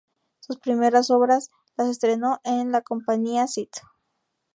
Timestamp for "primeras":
0.57-1.11